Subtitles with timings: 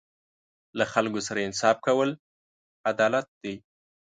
[0.77, 2.09] له خلکو سره انصاف کول
[2.91, 3.53] عدالت دی.